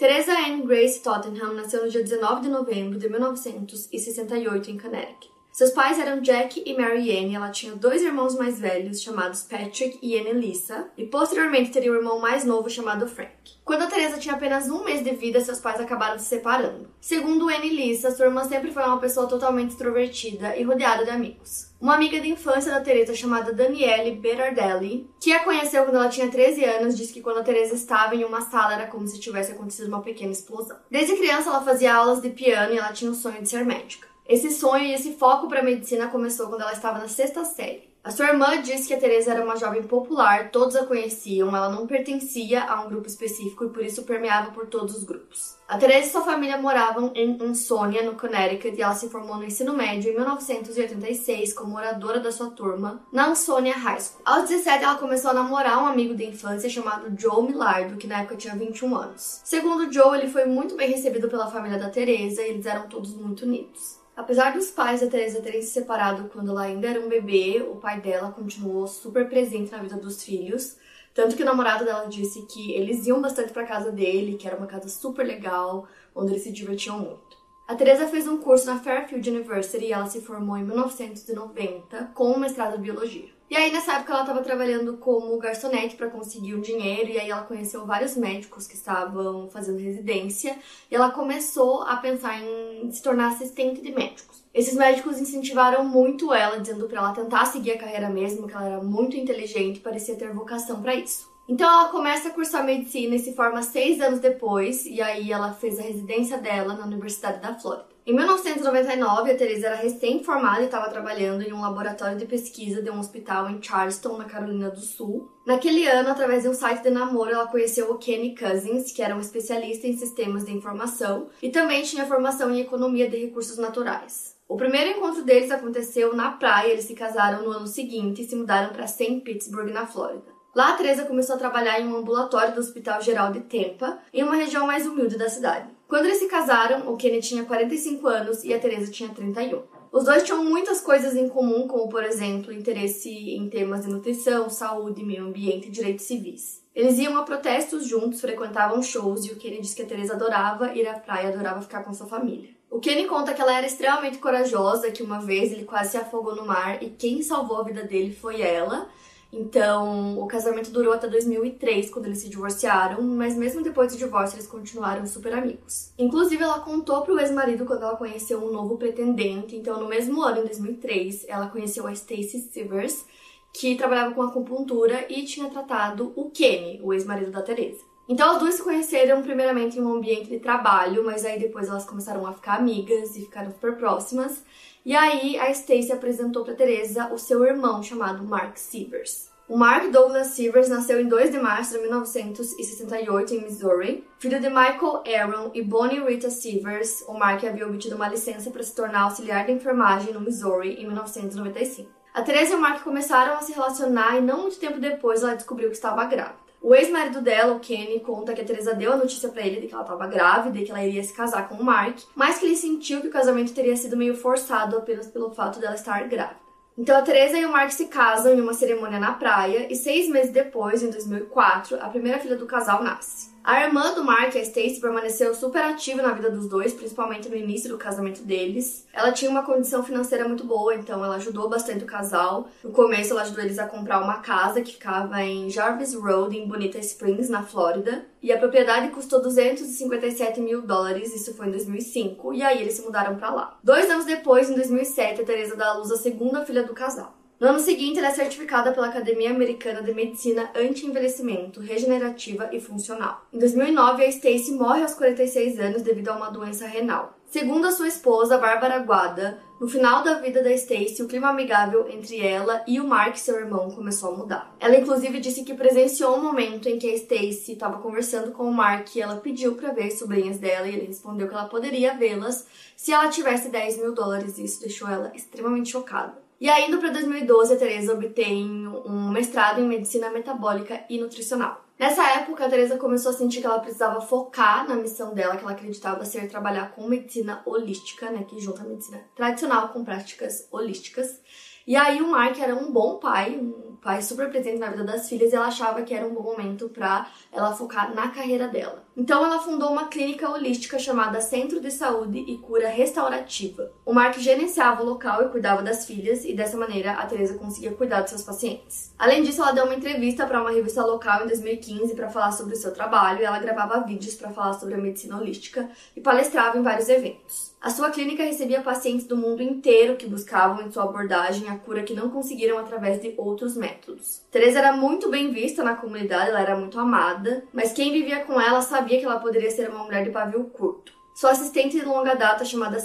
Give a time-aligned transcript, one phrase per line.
[0.00, 5.30] Teresa Ann Grace Tottenham nasceu no dia 19 de novembro de 1968 em Connecticut.
[5.52, 9.42] Seus pais eram Jack e Mary Ann e ela tinha dois irmãos mais velhos chamados
[9.42, 13.30] Patrick e Annalisa, e posteriormente teria um irmão mais novo chamado Frank.
[13.64, 16.88] Quando a Teresa tinha apenas um mês de vida, seus pais acabaram se separando.
[17.00, 21.68] Segundo Annalisa, sua irmã sempre foi uma pessoa totalmente extrovertida e rodeada de amigos.
[21.80, 26.30] Uma amiga de infância da Teresa chamada Daniele Berardelli, que a conheceu quando ela tinha
[26.30, 29.52] 13 anos, disse que quando a Teresa estava em uma sala era como se tivesse
[29.52, 30.76] acontecido uma pequena explosão.
[30.90, 34.09] Desde criança ela fazia aulas de piano e ela tinha o sonho de ser médica.
[34.30, 37.90] Esse sonho e esse foco para a medicina começou quando ela estava na sexta série.
[38.04, 41.68] A sua irmã disse que a Teresa era uma jovem popular, todos a conheciam, ela
[41.68, 45.56] não pertencia a um grupo específico e por isso permeava por todos os grupos.
[45.66, 49.44] A Teresa e sua família moravam em Ansonia, no Connecticut, e ela se formou no
[49.44, 54.22] ensino médio em 1986 como oradora da sua turma na Ansonia High School.
[54.24, 58.20] Aos 17, ela começou a namorar um amigo de infância chamado Joe Millardo, que na
[58.20, 59.40] época tinha 21 anos.
[59.44, 63.12] Segundo Joe, ele foi muito bem recebido pela família da Teresa e eles eram todos
[63.12, 63.99] muito unidos.
[64.20, 67.76] Apesar dos pais da Teresa terem se separado quando ela ainda era um bebê, o
[67.76, 70.76] pai dela continuou super presente na vida dos filhos.
[71.14, 74.58] Tanto que o namorado dela disse que eles iam bastante para casa dele, que era
[74.58, 77.34] uma casa super legal, onde eles se divertiam muito.
[77.66, 82.32] A Teresa fez um curso na Fairfield University e ela se formou em 1990 com
[82.32, 83.39] um mestrado em biologia.
[83.50, 87.28] E aí, nessa época, ela estava trabalhando como garçonete para conseguir um dinheiro, e aí
[87.28, 90.56] ela conheceu vários médicos que estavam fazendo residência,
[90.88, 94.44] e ela começou a pensar em se tornar assistente de médicos.
[94.54, 98.66] Esses médicos incentivaram muito ela, dizendo para ela tentar seguir a carreira mesmo, que ela
[98.66, 101.28] era muito inteligente e parecia ter vocação para isso.
[101.48, 105.52] Então ela começa a cursar medicina e se forma seis anos depois, e aí ela
[105.54, 107.89] fez a residência dela na Universidade da Flórida.
[108.06, 112.90] Em 1999, a Teresa era recém-formada e estava trabalhando em um laboratório de pesquisa de
[112.90, 115.30] um hospital em Charleston, na Carolina do Sul.
[115.46, 119.14] Naquele ano, através de um site de namoro, ela conheceu o Kenny Cousins, que era
[119.14, 124.34] um especialista em sistemas de informação e também tinha formação em economia de recursos naturais.
[124.48, 128.34] O primeiro encontro deles aconteceu na praia, eles se casaram no ano seguinte e se
[128.34, 129.20] mudaram para St.
[129.20, 130.40] Pittsburgh, na Flórida.
[130.54, 134.24] Lá, a Teresa começou a trabalhar em um ambulatório do Hospital Geral de Tampa, em
[134.24, 135.68] uma região mais humilde da cidade.
[135.90, 139.60] Quando eles se casaram, o Kenny tinha 45 anos e a Teresa tinha 31.
[139.90, 144.48] Os dois tinham muitas coisas em comum, como por exemplo, interesse em temas de nutrição,
[144.48, 146.62] saúde, meio ambiente e direitos civis.
[146.76, 150.72] Eles iam a protestos juntos, frequentavam shows e o Kenny disse que a Teresa adorava
[150.74, 152.50] ir à praia, adorava ficar com sua família.
[152.70, 156.36] O Kenny conta que ela era extremamente corajosa, que uma vez ele quase se afogou
[156.36, 158.88] no mar e quem salvou a vida dele foi ela.
[159.32, 164.36] Então, o casamento durou até 2003, quando eles se divorciaram, mas mesmo depois do divórcio,
[164.36, 165.92] eles continuaram super amigos.
[165.96, 169.54] Inclusive, ela contou pro ex-marido quando ela conheceu um novo pretendente.
[169.54, 173.04] Então, no mesmo ano, em 2003, ela conheceu a Stacy Sivers,
[173.52, 177.90] que trabalhava com acupuntura e tinha tratado o Kenny, o ex-marido da Teresa.
[178.08, 181.84] Então, as duas se conheceram primeiramente em um ambiente de trabalho, mas aí depois elas
[181.84, 184.42] começaram a ficar amigas e ficaram super próximas.
[184.84, 189.28] E aí a Stacy apresentou para Teresa o seu irmão chamado Mark Sievers.
[189.46, 194.06] O Mark Douglas Sievers nasceu em 2 de março de 1968 em Missouri.
[194.18, 198.62] Filho de Michael Aaron e Bonnie Rita Sievers, o Mark havia obtido uma licença para
[198.62, 201.99] se tornar auxiliar de enfermagem no Missouri em 1995.
[202.12, 205.36] A Teresa e o Mark começaram a se relacionar e não muito tempo depois ela
[205.36, 206.40] descobriu que estava grávida.
[206.60, 209.68] O ex-marido dela, o Kenny, conta que a Teresa deu a notícia para ele de
[209.68, 212.46] que ela estava grávida e que ela iria se casar com o Mark, mas que
[212.46, 216.40] ele sentiu que o casamento teria sido meio forçado apenas pelo fato dela estar grávida.
[216.76, 220.08] Então a Teresa e o Mark se casam em uma cerimônia na praia e seis
[220.08, 223.29] meses depois, em 2004, a primeira filha do casal nasce.
[223.42, 227.36] A irmã do Mark, a Stacy, permaneceu super ativa na vida dos dois, principalmente no
[227.36, 228.86] início do casamento deles.
[228.92, 232.48] Ela tinha uma condição financeira muito boa, então ela ajudou bastante o casal.
[232.62, 236.46] No começo, ela ajudou eles a comprar uma casa que ficava em Jarvis Road, em
[236.46, 238.04] Bonita Springs, na Flórida.
[238.22, 242.82] E a propriedade custou 257 mil dólares, isso foi em 2005, e aí eles se
[242.82, 243.58] mudaram para lá.
[243.64, 247.19] Dois anos depois, em 2007, a Teresa dá à luz a segunda filha do casal.
[247.40, 253.24] No ano seguinte, ela é certificada pela Academia Americana de Medicina Anti-Envelhecimento, Regenerativa e Funcional.
[253.32, 257.18] Em 2009, a Stacy morre aos 46 anos devido a uma doença renal.
[257.30, 261.88] Segundo a sua esposa, Bárbara Guada, no final da vida da Stacy, o clima amigável
[261.88, 264.54] entre ela e o Mark, seu irmão, começou a mudar.
[264.60, 268.52] Ela inclusive disse que presenciou um momento em que a Stacy estava conversando com o
[268.52, 271.96] Mark e ela pediu para ver as sobrinhas dela e ele respondeu que ela poderia
[271.96, 272.46] vê-las
[272.76, 276.28] se ela tivesse 10 mil dólares e isso deixou ela extremamente chocada.
[276.40, 281.66] E ainda para 2012, a Teresa obtém um mestrado em medicina metabólica e nutricional.
[281.78, 285.42] Nessa época, a Teresa começou a sentir que ela precisava focar na missão dela, que
[285.42, 290.48] ela acreditava ser trabalhar com medicina holística, né, que junta a medicina tradicional com práticas
[290.50, 291.20] holísticas.
[291.66, 295.10] E aí o Mark era um bom pai, um pai super presente na vida das
[295.10, 298.82] filhas, e ela achava que era um bom momento para ela focar na carreira dela.
[299.00, 303.72] Então ela fundou uma clínica holística chamada Centro de Saúde e Cura Restaurativa.
[303.82, 307.72] O Mark gerenciava o local e cuidava das filhas, e dessa maneira a Teresa conseguia
[307.72, 308.92] cuidar dos seus pacientes.
[308.98, 312.52] Além disso, ela deu uma entrevista para uma revista local em 2015 para falar sobre
[312.52, 316.58] o seu trabalho, e ela gravava vídeos para falar sobre a medicina holística e palestrava
[316.58, 317.50] em vários eventos.
[317.60, 321.82] A sua clínica recebia pacientes do mundo inteiro que buscavam em sua abordagem a cura
[321.82, 324.22] que não conseguiram através de outros métodos.
[324.30, 328.40] Teresa era muito bem vista na comunidade, ela era muito amada, mas quem vivia com
[328.40, 330.92] ela sabia que ela poderia ser uma mulher de pavio curto.
[331.14, 332.78] Sua assistente de longa data chamada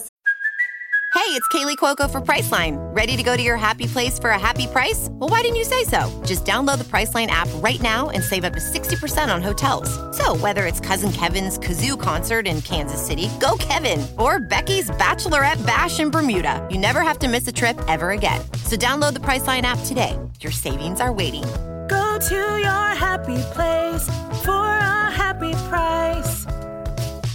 [1.16, 2.75] Hey, it's Kaylee Cuoco for Priceline.
[2.94, 5.07] Ready to go to your happy place for a happy price?
[5.12, 6.12] Well, why didn't you say so?
[6.25, 9.90] Just download the Priceline app right now and save up to 60% on hotels.
[10.16, 15.66] So, whether it's Cousin Kevin's Kazoo concert in Kansas City, go Kevin, or Becky's Bachelorette
[15.66, 18.42] Bash in Bermuda, you never have to miss a trip ever again.
[18.66, 20.19] So, download the Priceline app today.
[20.42, 21.44] Your savings are waiting.
[21.88, 24.04] Go to your happy place
[24.44, 25.35] for a happy
[25.69, 26.45] price.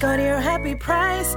[0.02, 1.36] Your happy price.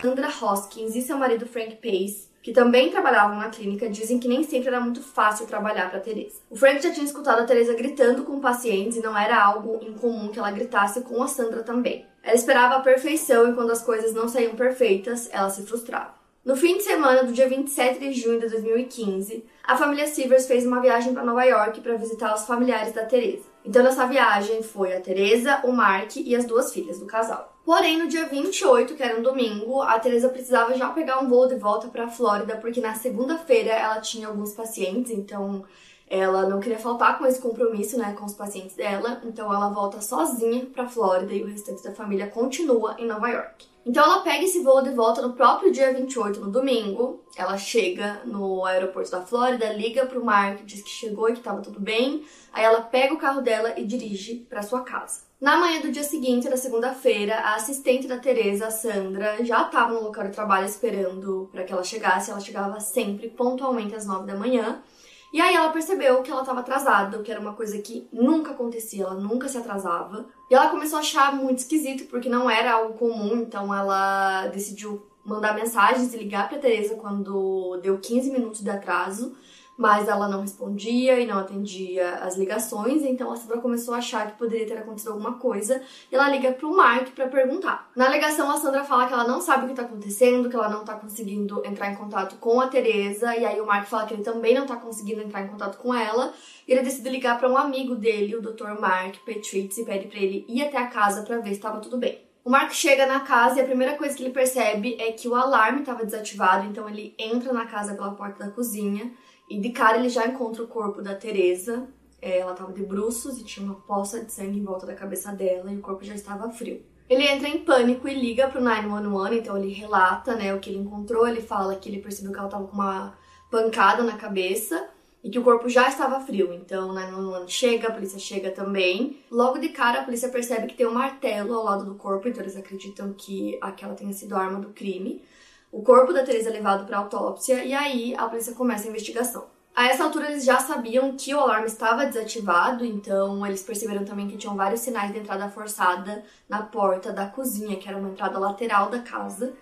[0.00, 4.42] Sandra Hoskins e seu marido Frank Pace, que também trabalhavam na clínica, dizem que nem
[4.42, 6.40] sempre era muito fácil trabalhar para Teresa.
[6.48, 10.28] O Frank já tinha escutado a Teresa gritando com pacientes e não era algo incomum
[10.28, 12.06] que ela gritasse com a Sandra também.
[12.22, 16.14] Ela esperava a perfeição e quando as coisas não saíam perfeitas, ela se frustrava.
[16.42, 20.64] No fim de semana do dia 27 de junho de 2015, a família Silvers fez
[20.64, 23.49] uma viagem para Nova York para visitar os familiares da Teresa.
[23.64, 27.56] Então nessa viagem foi a Teresa, o Mark e as duas filhas do casal.
[27.64, 31.46] Porém, no dia 28, que era um domingo, a Teresa precisava já pegar um voo
[31.46, 35.64] de volta para a Flórida, porque na segunda-feira ela tinha alguns pacientes, então
[36.10, 40.00] ela não queria faltar com esse compromisso, né, com os pacientes dela, então ela volta
[40.00, 43.70] sozinha para Flórida e o restante da família continua em Nova York.
[43.86, 47.24] Então ela pega esse voo de volta no próprio dia 28, no domingo.
[47.34, 51.62] Ela chega no aeroporto da Flórida, liga pro Mark, diz que chegou e que tava
[51.62, 52.24] tudo bem.
[52.52, 55.22] Aí ela pega o carro dela e dirige para sua casa.
[55.40, 59.94] Na manhã do dia seguinte, da segunda-feira, a assistente da Teresa, a Sandra, já estava
[59.94, 62.30] no local de trabalho esperando para que ela chegasse.
[62.30, 64.82] Ela chegava sempre pontualmente às nove da manhã.
[65.32, 68.50] E aí ela percebeu que ela estava atrasada, o que era uma coisa que nunca
[68.50, 70.26] acontecia, ela nunca se atrasava.
[70.50, 75.06] E ela começou a achar muito esquisito, porque não era algo comum, então ela decidiu
[75.24, 79.36] mandar mensagens e ligar para Teresa quando deu 15 minutos de atraso
[79.80, 84.30] mas ela não respondia e não atendia as ligações, então a Sandra começou a achar
[84.30, 85.80] que poderia ter acontecido alguma coisa
[86.12, 87.90] e ela liga pro Mark para perguntar.
[87.96, 90.68] Na ligação, a Sandra fala que ela não sabe o que tá acontecendo, que ela
[90.68, 94.12] não tá conseguindo entrar em contato com a Teresa, e aí o Mark fala que
[94.12, 96.34] ele também não tá conseguindo entrar em contato com ela,
[96.68, 98.78] e ele decide ligar para um amigo dele, o Dr.
[98.78, 101.96] Mark Petritz, e pede para ele ir até a casa para ver se estava tudo
[101.96, 102.20] bem.
[102.44, 105.34] O Mark chega na casa e a primeira coisa que ele percebe é que o
[105.34, 109.10] alarme estava desativado, então ele entra na casa pela porta da cozinha
[109.50, 111.88] e de cara ele já encontra o corpo da Teresa.
[112.22, 115.32] É, ela estava de bruços e tinha uma poça de sangue em volta da cabeça
[115.32, 116.80] dela e o corpo já estava frio.
[117.08, 120.78] Ele entra em pânico e liga pro 911, então ele relata, né, o que ele
[120.78, 123.18] encontrou, ele fala que ele percebeu que ela estava com uma
[123.50, 124.88] pancada na cabeça
[125.24, 126.52] e que o corpo já estava frio.
[126.52, 129.18] Então, o 911 chega, a polícia chega também.
[129.28, 132.42] Logo de cara, a polícia percebe que tem um martelo ao lado do corpo, então
[132.42, 135.24] eles acreditam que aquela tenha sido a arma do crime.
[135.72, 139.44] O corpo da Teresa é levado para autópsia e aí a polícia começa a investigação.
[139.74, 144.26] A essa altura eles já sabiam que o alarme estava desativado, então eles perceberam também
[144.26, 148.36] que tinham vários sinais de entrada forçada na porta da cozinha, que era uma entrada
[148.36, 149.54] lateral da casa.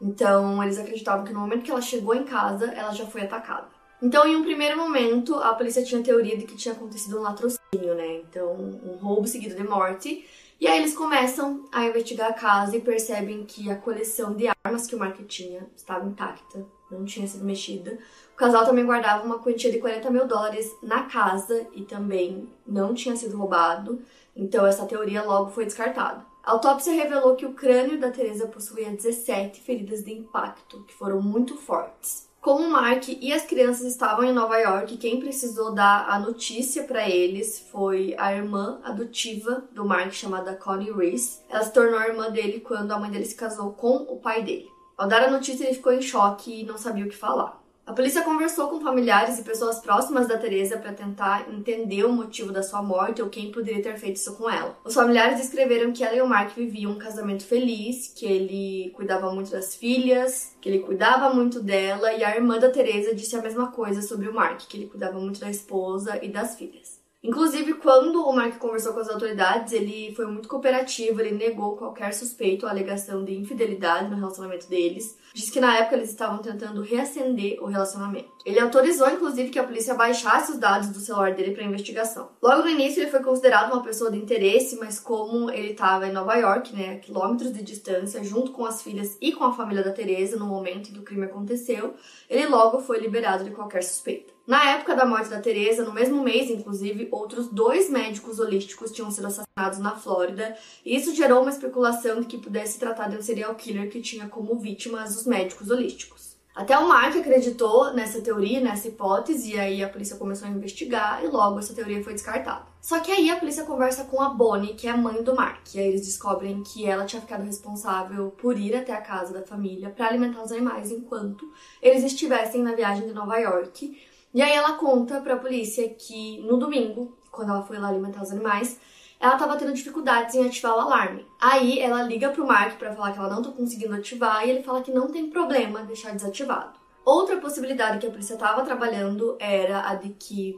[0.00, 3.66] Então eles acreditavam que no momento que ela chegou em casa, ela já foi atacada.
[4.00, 7.94] Então, em um primeiro momento, a polícia tinha teoria de que tinha acontecido um latrocínio,
[7.94, 8.18] né?
[8.18, 10.24] Então, um roubo seguido de morte.
[10.58, 14.86] E aí eles começam a investigar a casa e percebem que a coleção de armas
[14.86, 17.98] que o Mark tinha estava intacta, não tinha sido mexida.
[18.32, 22.94] O casal também guardava uma quantia de 40 mil dólares na casa e também não
[22.94, 24.00] tinha sido roubado,
[24.34, 26.24] então essa teoria logo foi descartada.
[26.42, 31.20] A autópsia revelou que o crânio da Teresa possuía 17 feridas de impacto, que foram
[31.20, 32.25] muito fortes.
[32.46, 37.10] Como Mark e as crianças estavam em Nova York, quem precisou dar a notícia para
[37.10, 41.40] eles foi a irmã adotiva do Mark, chamada Connie Reese.
[41.48, 44.44] Ela se tornou a irmã dele quando a mãe dele se casou com o pai
[44.44, 44.68] dele.
[44.96, 47.60] Ao dar a notícia, ele ficou em choque e não sabia o que falar.
[47.86, 52.52] A polícia conversou com familiares e pessoas próximas da Teresa para tentar entender o motivo
[52.52, 54.76] da sua morte ou quem poderia ter feito isso com ela.
[54.84, 59.32] Os familiares descreveram que ela e o Mark viviam um casamento feliz, que ele cuidava
[59.32, 63.40] muito das filhas, que ele cuidava muito dela, e a irmã da Teresa disse a
[63.40, 66.95] mesma coisa sobre o Mark, que ele cuidava muito da esposa e das filhas.
[67.26, 72.14] Inclusive, quando o Mark conversou com as autoridades, ele foi muito cooperativo, ele negou qualquer
[72.14, 75.18] suspeito ou alegação de infidelidade no relacionamento deles.
[75.34, 78.30] Diz que na época eles estavam tentando reacender o relacionamento.
[78.44, 82.28] Ele autorizou, inclusive, que a polícia baixasse os dados do celular dele para investigação.
[82.40, 86.12] Logo no início, ele foi considerado uma pessoa de interesse, mas como ele estava em
[86.12, 89.82] Nova York, né, a quilômetros de distância, junto com as filhas e com a família
[89.82, 91.94] da Teresa no momento em que o crime aconteceu,
[92.30, 94.35] ele logo foi liberado de qualquer suspeita.
[94.46, 99.10] Na época da morte da Teresa, no mesmo mês, inclusive, outros dois médicos holísticos tinham
[99.10, 103.22] sido assassinados na Flórida, e isso gerou uma especulação de que pudesse tratar de um
[103.22, 106.36] serial killer que tinha como vítimas os médicos holísticos.
[106.54, 111.22] Até o Mark acreditou nessa teoria, nessa hipótese, e aí a polícia começou a investigar
[111.22, 112.64] e logo essa teoria foi descartada.
[112.80, 115.74] Só que aí a polícia conversa com a Bonnie, que é a mãe do Mark,
[115.74, 119.42] e aí eles descobrem que ela tinha ficado responsável por ir até a casa da
[119.42, 123.94] família para alimentar os animais enquanto eles estivessem na viagem de Nova York
[124.36, 128.30] e aí ela conta pra polícia que no domingo, quando ela foi lá alimentar os
[128.30, 128.78] animais,
[129.18, 131.26] ela tava tendo dificuldades em ativar o alarme.
[131.40, 134.62] Aí ela liga pro Mark para falar que ela não tá conseguindo ativar e ele
[134.62, 136.78] fala que não tem problema deixar desativado.
[137.02, 140.54] Outra possibilidade que a polícia estava trabalhando era a de que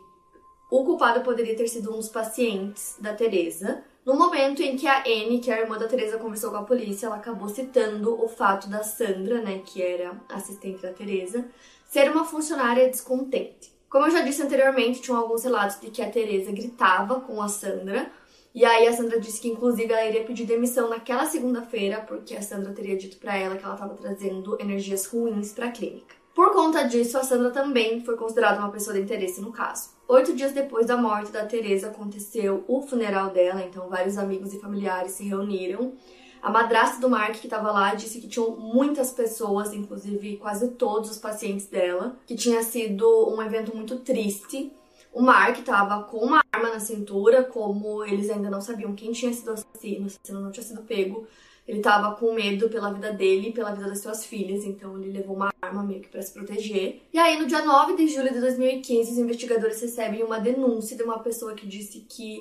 [0.68, 3.85] o culpado poderia ter sido um dos pacientes da Teresa.
[4.04, 6.64] No momento em que a Anne, que é a irmã da Teresa, conversou com a
[6.64, 11.47] polícia, ela acabou citando o fato da Sandra, né, que era assistente da Teresa,
[11.88, 13.76] ser uma funcionária descontente.
[13.88, 17.49] Como eu já disse anteriormente, tinham alguns relatos de que a Teresa gritava com a
[17.49, 18.11] Sandra,
[18.54, 22.42] e aí a Sandra disse que inclusive ela iria pedir demissão naquela segunda-feira, porque a
[22.42, 26.14] Sandra teria dito para ela que ela estava trazendo energias ruins para a clínica.
[26.35, 29.90] Por conta disso, a Sandra também foi considerada uma pessoa de interesse no caso.
[30.07, 34.61] Oito dias depois da morte da Teresa aconteceu o funeral dela, então vários amigos e
[34.61, 35.95] familiares se reuniram
[36.42, 41.11] a madrasta do Mark, que estava lá, disse que tinham muitas pessoas, inclusive quase todos
[41.11, 44.73] os pacientes dela, que tinha sido um evento muito triste.
[45.12, 49.33] O Mark estava com uma arma na cintura, como eles ainda não sabiam quem tinha
[49.33, 51.26] sido assassino, o assassino não tinha sido pego.
[51.66, 55.12] Ele estava com medo pela vida dele e pela vida das suas filhas, então ele
[55.12, 57.02] levou uma arma meio que para se proteger.
[57.12, 61.02] E aí, no dia 9 de julho de 2015, os investigadores recebem uma denúncia de
[61.02, 62.40] uma pessoa que disse que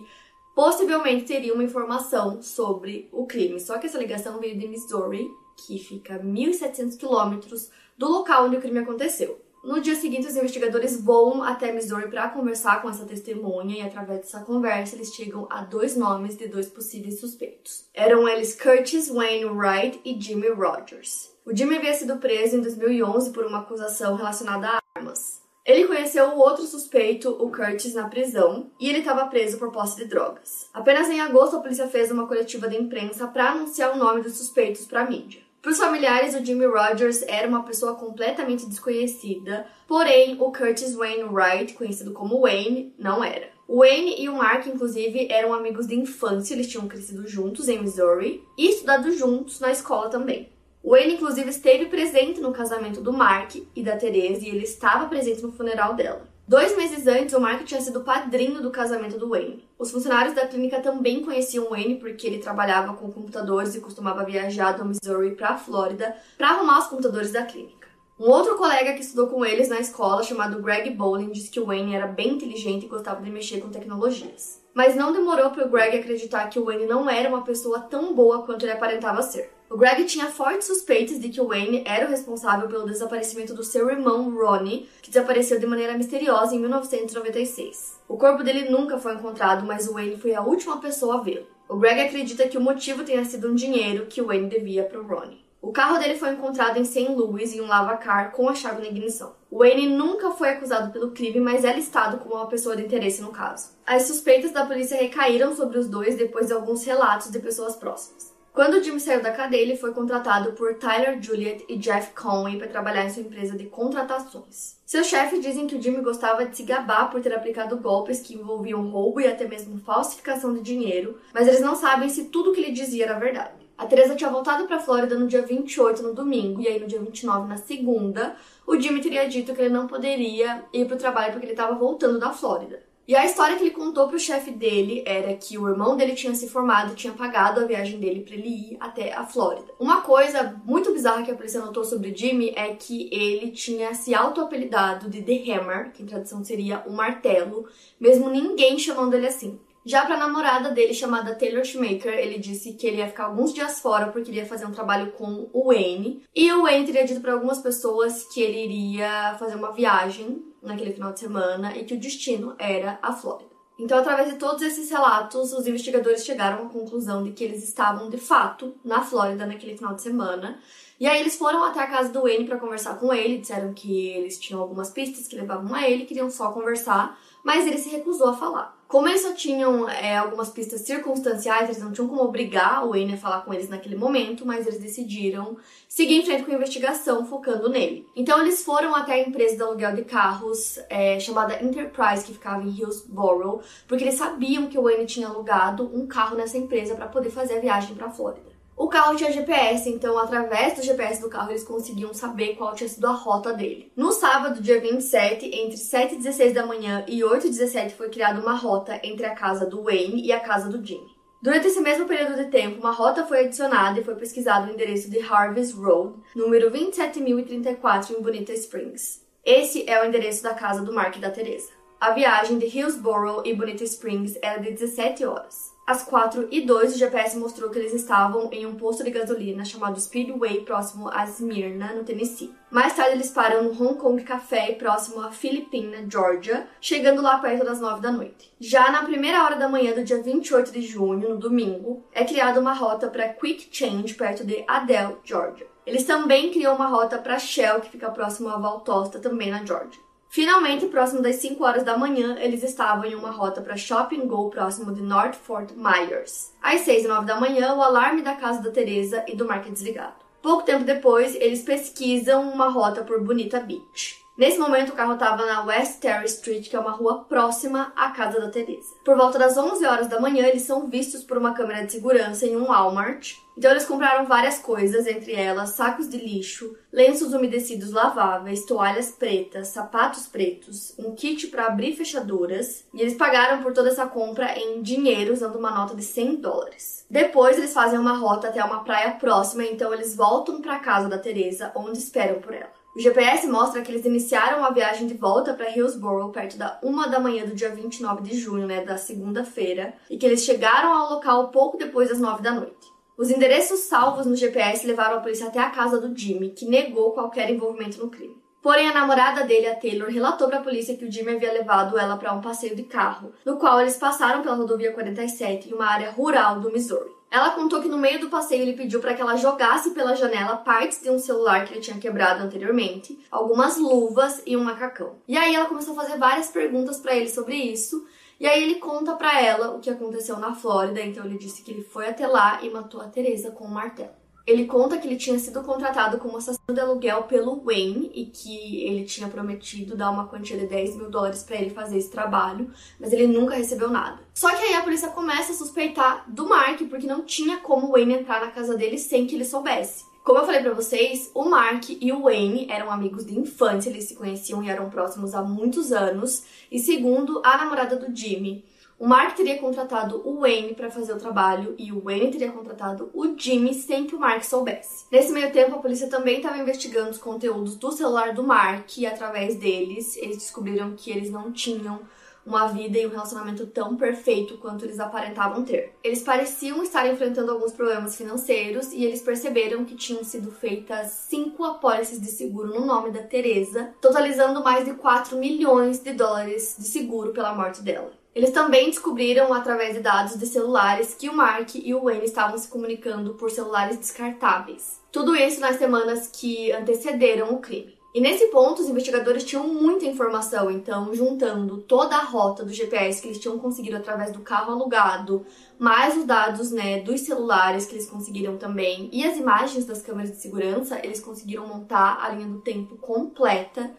[0.57, 3.59] possivelmente teria uma informação sobre o crime.
[3.59, 8.59] Só que essa ligação veio de Missouri, que fica 1.700 quilômetros do local onde o
[8.59, 9.39] crime aconteceu.
[9.63, 14.21] No dia seguinte, os investigadores vão até Missouri para conversar com essa testemunha e através
[14.21, 17.85] dessa conversa eles chegam a dois nomes de dois possíveis suspeitos.
[17.93, 21.35] Eram eles Curtis Wayne Wright e Jimmy Rogers.
[21.45, 25.46] O Jimmy havia sido preso em 2011 por uma acusação relacionada a armas.
[25.67, 29.97] Ele conheceu o outro suspeito, o Curtis, na prisão e ele estava preso por posse
[29.97, 30.69] de drogas.
[30.73, 34.37] Apenas em agosto, a polícia fez uma coletiva de imprensa para anunciar o nome dos
[34.37, 35.41] suspeitos para a mídia.
[35.61, 41.25] Para os familiares, o Jimmy Rogers era uma pessoa completamente desconhecida, porém o Curtis Wayne
[41.25, 43.49] Wright, conhecido como Wayne, não era.
[43.67, 47.81] O Wayne e o Mark, inclusive, eram amigos de infância, eles tinham crescido juntos em
[47.81, 50.49] Missouri e estudado juntos na escola também.
[50.87, 55.05] O Wayne, inclusive, esteve presente no casamento do Mark e da Therese e ele estava
[55.07, 56.25] presente no funeral dela.
[56.47, 59.67] Dois meses antes, o Mark tinha sido padrinho do casamento do Wayne.
[59.77, 64.23] Os funcionários da clínica também conheciam o Wayne porque ele trabalhava com computadores e costumava
[64.23, 67.89] viajar do Missouri para a Flórida para arrumar os computadores da clínica.
[68.17, 71.65] Um outro colega que estudou com eles na escola, chamado Greg Bowling, disse que o
[71.65, 74.63] Wayne era bem inteligente e gostava de mexer com tecnologias.
[74.73, 78.15] Mas não demorou para o Greg acreditar que o Wayne não era uma pessoa tão
[78.15, 79.56] boa quanto ele aparentava ser.
[79.69, 83.89] O Greg tinha fortes suspeitas de que Wayne era o responsável pelo desaparecimento do seu
[83.89, 87.99] irmão Ronnie, que desapareceu de maneira misteriosa em 1996.
[88.07, 91.47] O corpo dele nunca foi encontrado, mas Wayne foi a última pessoa a vê-lo.
[91.67, 95.05] O Greg acredita que o motivo tenha sido um dinheiro que Wayne devia para o
[95.05, 95.45] Ronnie.
[95.61, 97.11] O carro dele foi encontrado em St.
[97.11, 99.35] Louis em um lavacar com a chave na ignição.
[99.51, 103.31] Wayne nunca foi acusado pelo crime, mas é listado como uma pessoa de interesse no
[103.31, 103.71] caso.
[103.85, 108.36] As suspeitas da polícia recaíram sobre os dois depois de alguns relatos de pessoas próximas.
[108.57, 112.67] Quando Jim saiu da cadeia, ele foi contratado por Tyler Juliet e Jeff Conway para
[112.67, 114.77] trabalhar em sua empresa de contratações.
[114.83, 118.33] Seus chefes dizem que o Jimmy gostava de se gabar por ter aplicado golpes que
[118.33, 122.59] envolviam roubo e até mesmo falsificação de dinheiro, mas eles não sabem se tudo que
[122.59, 123.69] ele dizia era verdade.
[123.77, 126.99] A Teresa tinha voltado para Flórida no dia 28, no domingo, e aí no dia
[126.99, 128.35] 29, na segunda,
[128.65, 131.75] o Jimmy teria dito que ele não poderia ir para o trabalho porque ele estava
[131.75, 132.81] voltando da Flórida.
[133.07, 136.35] E a história que ele contou pro chefe dele era que o irmão dele tinha
[136.35, 139.73] se formado e tinha pagado a viagem dele para ele ir até a Flórida.
[139.79, 144.13] Uma coisa muito bizarra que a polícia notou sobre Jimmy é que ele tinha se
[144.13, 149.57] auto-apelidado de The Hammer, que em tradução seria o martelo, mesmo ninguém chamando ele assim.
[149.85, 153.79] Já pra namorada dele, chamada Taylor Schmaker, ele disse que ele ia ficar alguns dias
[153.79, 156.23] fora porque ele ia fazer um trabalho com o Wayne.
[156.35, 160.93] E o Wayne teria dito para algumas pessoas que ele iria fazer uma viagem naquele
[160.93, 163.57] final de semana e que o destino era a Flórida.
[163.79, 168.09] Então, através de todos esses relatos, os investigadores chegaram à conclusão de que eles estavam
[168.09, 170.59] de fato na Flórida naquele final de semana.
[170.99, 174.09] E aí eles foram até a casa do Wayne para conversar com ele, disseram que
[174.09, 178.29] eles tinham algumas pistas que levavam a ele, queriam só conversar, mas ele se recusou
[178.29, 178.76] a falar.
[178.87, 183.15] Como eles só tinham é, algumas pistas circunstanciais, eles não tinham como obrigar o Wayne
[183.15, 185.57] a falar com eles naquele momento, mas eles decidiram
[185.89, 188.07] seguir em frente com a investigação, focando nele.
[188.15, 192.63] Então eles foram até a empresa de aluguel de carros é, chamada Enterprise, que ficava
[192.63, 197.07] em Hillsborough, porque eles sabiam que o Wayne tinha alugado um carro nessa empresa para
[197.07, 198.56] poder fazer a viagem para Flórida.
[198.77, 202.87] O carro tinha GPS, então através do GPS do carro eles conseguiam saber qual tinha
[202.87, 203.91] sido a rota dele.
[203.95, 208.09] No sábado, dia 27, entre 7 e 16 da manhã e 8 e 17 foi
[208.09, 211.09] criada uma rota entre a casa do Wayne e a casa do Jimmy.
[211.41, 215.09] Durante esse mesmo período de tempo, uma rota foi adicionada e foi pesquisado o endereço
[215.09, 219.25] de Harvest Road, número 27034 em Bonita Springs.
[219.43, 221.71] Esse é o endereço da casa do Mark e da Teresa.
[221.99, 225.75] A viagem de Hillsborough e Bonita Springs era de 17 horas.
[225.87, 229.63] Às 4 e 2 o GPS mostrou que eles estavam em um posto de gasolina
[229.63, 232.53] chamado Speedway, próximo a Smyrna, no Tennessee.
[232.69, 237.63] Mais tarde, eles param no Hong Kong Café, próximo a Philippine, Georgia, chegando lá perto
[237.63, 238.53] das 9 da noite.
[238.59, 242.59] Já na primeira hora da manhã do dia 28 de junho, no domingo, é criada
[242.59, 245.67] uma rota para Quick Change, perto de Adel, Georgia.
[245.85, 250.05] Eles também criam uma rota para Shell, que fica próximo a Valdosta, também na Georgia.
[250.29, 254.49] Finalmente, próximo das 5 horas da manhã, eles estavam em uma rota para Shopping Go
[254.49, 256.53] próximo de North Fort Myers.
[256.61, 259.65] Às 6 e 9 da manhã, o alarme da casa da Teresa e do Mark
[259.67, 260.15] é desligado.
[260.41, 264.26] Pouco tempo depois, eles pesquisam uma rota por Bonita Beach.
[264.37, 268.11] Nesse momento, o carro estava na West Terry Street, que é uma rua próxima à
[268.11, 268.93] casa da Teresa.
[269.03, 272.45] Por volta das 11 horas da manhã, eles são vistos por uma câmera de segurança
[272.45, 273.33] em um Walmart.
[273.57, 279.69] Então, eles compraram várias coisas, entre elas sacos de lixo, lenços umedecidos laváveis, toalhas pretas,
[279.69, 282.85] sapatos pretos, um kit para abrir fechaduras.
[282.93, 287.07] E eles pagaram por toda essa compra em dinheiro, usando uma nota de 100 dólares.
[287.09, 291.09] Depois, eles fazem uma rota até uma praia próxima, então eles voltam para a casa
[291.09, 292.76] da Teresa, onde esperam por ela.
[292.97, 297.11] O GPS mostra que eles iniciaram a viagem de volta para Hillsborough perto da 1
[297.11, 301.13] da manhã do dia 29 de junho, né, da segunda-feira, e que eles chegaram ao
[301.13, 302.91] local pouco depois das 9 da noite.
[303.15, 307.11] Os endereços salvos no GPS levaram a polícia até a casa do Jimmy, que negou
[307.11, 308.35] qualquer envolvimento no crime.
[308.63, 311.99] Porém, a namorada dele, a Taylor, relatou para a polícia que o Jimmy havia levado
[311.99, 315.85] ela para um passeio de carro, no qual eles passaram pela rodovia 47 em uma
[315.85, 317.16] área rural do Missouri.
[317.29, 320.55] Ela contou que no meio do passeio ele pediu para que ela jogasse pela janela
[320.57, 325.15] partes de um celular que ele tinha quebrado anteriormente, algumas luvas e um macacão.
[325.27, 328.07] E aí ela começou a fazer várias perguntas para ele sobre isso.
[328.39, 331.71] E aí ele conta para ela o que aconteceu na Flórida, então ele disse que
[331.71, 334.11] ele foi até lá e matou a Teresa com um martelo.
[334.47, 338.81] Ele conta que ele tinha sido contratado como assassino de aluguel pelo Wayne e que
[338.81, 342.71] ele tinha prometido dar uma quantia de 10 mil dólares para ele fazer esse trabalho,
[342.97, 344.19] mas ele nunca recebeu nada.
[344.33, 347.91] Só que aí a polícia começa a suspeitar do Mark porque não tinha como o
[347.91, 350.05] Wayne entrar na casa dele sem que ele soubesse.
[350.23, 354.05] Como eu falei para vocês, o Mark e o Wayne eram amigos de infância, eles
[354.05, 356.43] se conheciam e eram próximos há muitos anos.
[356.71, 358.63] E segundo a namorada do Jimmy,
[358.99, 363.11] o Mark teria contratado o Wayne para fazer o trabalho e o Wayne teria contratado
[363.13, 365.05] o Jimmy sem que o Mark soubesse.
[365.11, 369.05] Nesse meio tempo, a polícia também estava investigando os conteúdos do celular do Mark e
[369.05, 371.99] através deles, eles descobriram que eles não tinham
[372.43, 375.93] uma vida e um relacionamento tão perfeito quanto eles aparentavam ter.
[376.03, 381.65] Eles pareciam estar enfrentando alguns problemas financeiros e eles perceberam que tinham sido feitas cinco
[381.65, 386.85] apólices de seguro no nome da Teresa, totalizando mais de 4 milhões de dólares de
[386.85, 388.11] seguro pela morte dela.
[388.37, 392.55] Eles também descobriram, através de dados de celulares, que o Mark e o Wayne estavam
[392.55, 395.01] se comunicando por celulares descartáveis.
[395.11, 397.97] Tudo isso nas semanas que antecederam o crime.
[398.13, 403.19] E nesse ponto, os investigadores tinham muita informação, então, juntando toda a rota do GPS
[403.19, 405.43] que eles tinham conseguido através do carro alugado,
[405.79, 410.29] mais os dados né, dos celulares que eles conseguiram também, e as imagens das câmeras
[410.29, 413.91] de segurança, eles conseguiram montar a linha do tempo completa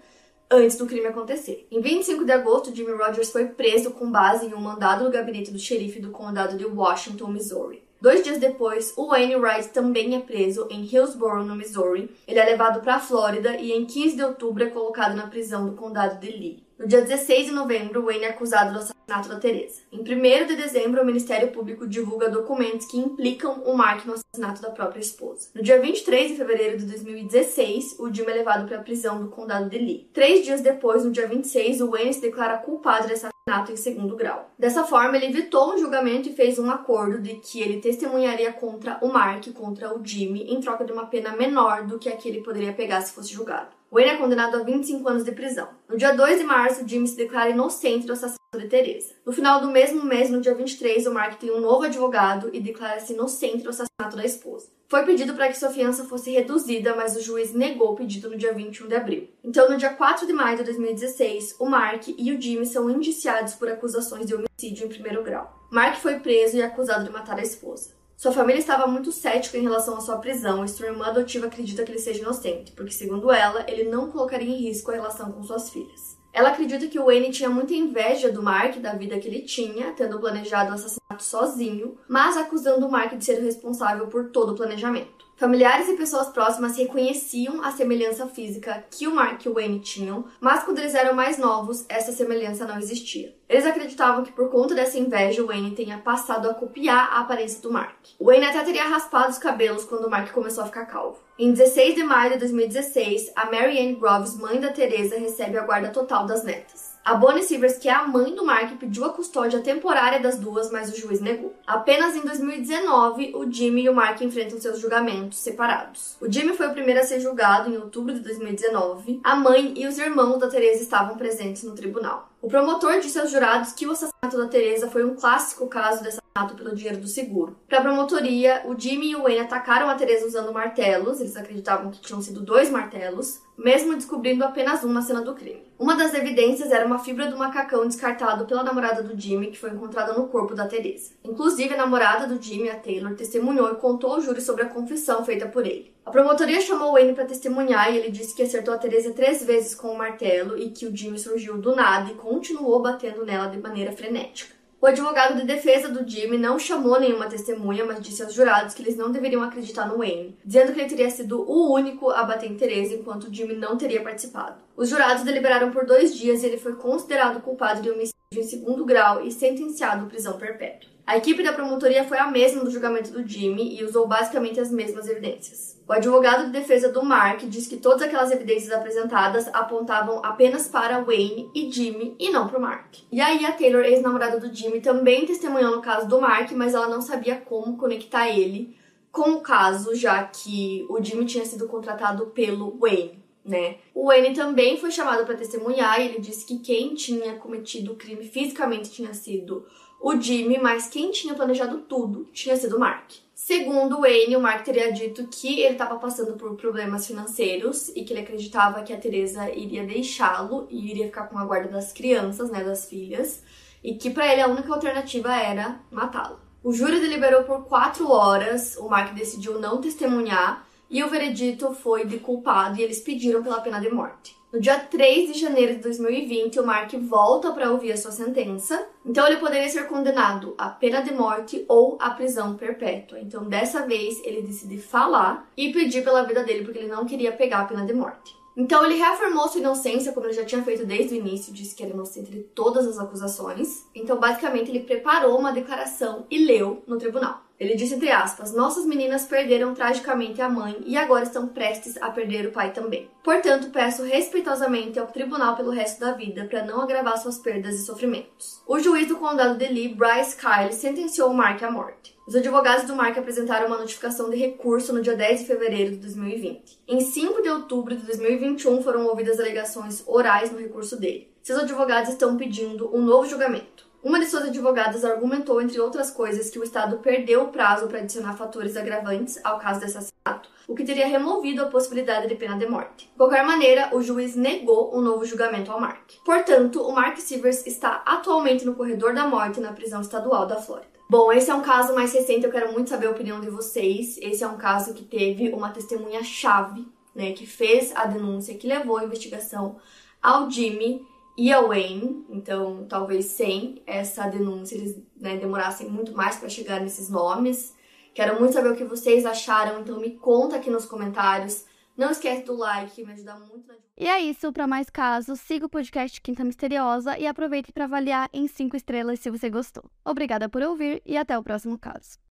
[0.51, 1.67] antes do crime acontecer.
[1.71, 5.51] Em 25 de agosto, Jimmy Rogers foi preso com base em um mandado do gabinete
[5.51, 7.83] do xerife do condado de Washington, Missouri.
[8.01, 12.09] Dois dias depois, o Wayne Wright também é preso em Hillsborough, no Missouri.
[12.29, 15.67] Ele é levado para a Flórida e em 15 de outubro é colocado na prisão
[15.67, 16.68] do condado de Lee.
[16.79, 19.81] No dia 16 de novembro, Wayne é acusado do assassinato da Teresa.
[19.91, 24.63] Em 1 de dezembro, o Ministério Público divulga documentos que implicam o Mark no assassinato
[24.63, 25.49] da própria esposa.
[25.57, 29.29] No dia 23 de fevereiro de 2016, o Jim é levado para a prisão do
[29.29, 30.09] condado de Lee.
[30.13, 34.15] Três dias depois, no dia 26, o Wayne se declara culpado de assassinato em segundo
[34.15, 34.49] grau.
[34.57, 38.99] Dessa forma, ele evitou um julgamento e fez um acordo de que ele testemunharia contra
[39.03, 42.29] o Mark, contra o Jimmy, em troca de uma pena menor do que a que
[42.29, 43.78] ele poderia pegar se fosse julgado.
[43.91, 45.69] Wayne é condenado a 25 anos de prisão.
[45.89, 49.15] No dia 2 de março, Jimmy se declara inocente do assassinato de Teresa.
[49.25, 52.61] No final do mesmo mês, no dia 23, o Mark tem um novo advogado e
[52.61, 54.69] declara-se inocente do assassinato da esposa.
[54.89, 58.37] Foi pedido para que sua fiança fosse reduzida, mas o juiz negou o pedido no
[58.37, 59.29] dia 21 de abril.
[59.43, 63.55] Então, no dia 4 de maio de 2016, o Mark e o Jimmy são indiciados
[63.55, 65.67] por acusações de homicídio em primeiro grau.
[65.71, 67.98] Mark foi preso e acusado de matar a esposa.
[68.19, 71.85] Sua família estava muito cética em relação à sua prisão e sua irmã adotiva acredita
[71.85, 75.41] que ele seja inocente, porque, segundo ela, ele não colocaria em risco a relação com
[75.45, 76.19] suas filhas.
[76.33, 79.93] Ela acredita que o Wayne tinha muita inveja do Mark, da vida que ele tinha,
[79.93, 84.51] tendo planejado o assassinato sozinho, mas acusando o Mark de ser o responsável por todo
[84.51, 85.18] o planejamento.
[85.39, 90.25] Familiares e pessoas próximas reconheciam a semelhança física que o Mark e o Wayne tinham,
[90.41, 93.33] mas quando eles eram mais novos, essa semelhança não existia.
[93.49, 97.63] Eles acreditavam que por conta dessa inveja, o Wayne tenha passado a copiar a aparência
[97.63, 97.95] do Mark.
[98.19, 101.21] O Wayne até teria raspado os cabelos quando o Mark começou a ficar calvo.
[101.39, 105.63] Em 16 de maio de 2016, a Mary Ann Groves, mãe da Teresa, recebe a
[105.63, 106.98] guarda total das netas.
[107.09, 110.71] A Bonnie Silvers, que é a mãe do Mark, pediu a custódia temporária das duas,
[110.71, 111.55] mas o juiz negou.
[111.67, 116.19] Apenas em 2019, o Jimmy e o Mark enfrentam seus julgamentos separados.
[116.21, 119.23] O Jimmy foi o primeiro a ser julgado em outubro de 2019.
[119.25, 122.28] A mãe e os irmãos da Teresa estavam presentes no tribunal.
[122.41, 126.09] O promotor disse aos jurados que o assassinato da Teresa foi um clássico caso de
[126.09, 127.59] assassinato pelo dinheiro do seguro.
[127.69, 131.91] Para a promotoria, o Jimmy e o Wayne atacaram a Teresa usando martelos, eles acreditavam
[131.91, 135.67] que tinham sido dois martelos, mesmo descobrindo apenas um na cena do crime.
[135.77, 139.71] Uma das evidências era uma fibra do macacão descartado pela namorada do Jimmy, que foi
[139.71, 141.15] encontrada no corpo da Teresa.
[141.25, 145.25] Inclusive, a namorada do Jimmy, a Taylor, testemunhou e contou ao júri sobre a confissão
[145.25, 145.93] feita por ele.
[146.09, 149.75] A promotoria chamou Wayne para testemunhar e ele disse que acertou a Teresa três vezes
[149.75, 153.49] com o um martelo e que o Jimmy surgiu do nada e continuou batendo nela
[153.49, 154.55] de maneira frenética.
[154.81, 158.81] O advogado de defesa do Jimmy não chamou nenhuma testemunha, mas disse aos jurados que
[158.81, 162.51] eles não deveriam acreditar no Wayne, dizendo que ele teria sido o único a bater
[162.51, 164.63] em Teresa enquanto o Jimmy não teria participado.
[164.75, 168.87] Os jurados deliberaram por dois dias e ele foi considerado culpado de homicídio em segundo
[168.87, 170.89] grau e sentenciado à prisão perpétua.
[171.07, 174.71] A equipe da promotoria foi a mesma do julgamento do Jimmy e usou basicamente as
[174.71, 175.78] mesmas evidências.
[175.89, 181.01] O advogado de defesa do Mark diz que todas aquelas evidências apresentadas apontavam apenas para
[181.01, 182.97] Wayne e Jimmy e não para o Mark.
[183.11, 186.89] E aí a Taylor, ex-namorada do Jimmy, também testemunhou no caso do Mark, mas ela
[186.89, 188.77] não sabia como conectar ele
[189.11, 193.25] com o caso, já que o Jimmy tinha sido contratado pelo Wayne.
[193.43, 193.77] Né?
[193.95, 197.97] O Wayne também foi chamado para testemunhar e ele disse que quem tinha cometido o
[197.97, 199.65] crime fisicamente tinha sido
[200.01, 203.11] o Jimmy, mas quem tinha planejado tudo tinha sido o Mark.
[203.35, 208.13] Segundo Wayne, o Mark teria dito que ele estava passando por problemas financeiros e que
[208.13, 212.51] ele acreditava que a Teresa iria deixá-lo e iria ficar com a guarda das crianças,
[212.51, 213.43] né, das filhas,
[213.83, 216.39] e que para ele a única alternativa era matá-lo.
[216.63, 222.05] O júri deliberou por quatro horas, o Mark decidiu não testemunhar e o veredito foi
[222.05, 224.38] de culpado e eles pediram pela pena de morte.
[224.51, 228.89] No dia 3 de janeiro de 2020, o Mark volta para ouvir a sua sentença.
[229.05, 233.21] Então, ele poderia ser condenado à pena de morte ou à prisão perpétua.
[233.21, 237.31] Então, dessa vez, ele decide falar e pedir pela vida dele porque ele não queria
[237.31, 238.35] pegar a pena de morte.
[238.57, 241.83] Então, ele reafirmou sua inocência, como ele já tinha feito desde o início, disse que
[241.83, 243.87] era inocente de todas as acusações.
[243.95, 247.43] Então, basicamente, ele preparou uma declaração e leu no tribunal.
[247.59, 252.11] Ele disse entre aspas: Nossas meninas perderam tragicamente a mãe e agora estão prestes a
[252.11, 253.11] perder o pai também.
[253.23, 257.85] Portanto, peço respeitosamente ao tribunal pelo resto da vida para não agravar suas perdas e
[257.85, 258.63] sofrimentos.
[258.67, 262.17] O juiz do condado de Lee, Bryce Kyle, sentenciou Mark à morte.
[262.29, 265.97] Os advogados do Mark apresentaram uma notificação de recurso no dia 10 de fevereiro de
[265.97, 266.79] 2020.
[266.87, 271.33] Em 5 de outubro de 2021 foram ouvidas alegações orais no recurso dele.
[271.43, 273.88] Seus advogados estão pedindo um novo julgamento.
[274.03, 277.99] Uma de suas advogadas argumentou, entre outras coisas, que o Estado perdeu o prazo para
[277.99, 282.57] adicionar fatores agravantes ao caso de assassinato, o que teria removido a possibilidade de pena
[282.57, 283.07] de morte.
[283.11, 286.13] De qualquer maneira, o juiz negou um novo julgamento ao Mark.
[286.25, 290.93] Portanto, o Mark Silvers está atualmente no corredor da morte na prisão estadual da Flórida.
[291.11, 294.17] Bom, esse é um caso mais recente, eu quero muito saber a opinião de vocês.
[294.19, 298.99] Esse é um caso que teve uma testemunha-chave, né, que fez a denúncia, que levou
[298.99, 299.77] a investigação
[300.23, 301.05] ao Jimmy
[301.39, 306.81] e a Wayne, então talvez sem essa denúncia eles né, demorassem muito mais para chegar
[306.81, 307.77] nesses nomes.
[308.13, 311.65] Quero muito saber o que vocês acharam, então me conta aqui nos comentários.
[311.97, 315.69] Não esquece do like, me ajuda muito E é isso, para mais casos, siga o
[315.69, 319.85] podcast Quinta Misteriosa e aproveite para avaliar em 5 estrelas se você gostou.
[320.05, 322.19] Obrigada por ouvir e até o próximo caso.